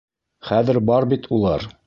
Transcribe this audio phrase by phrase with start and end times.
[0.51, 1.71] Хәҙер бар бит улар.